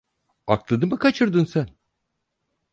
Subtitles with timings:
[0.47, 1.67] Aklını mı kaçırdın sen?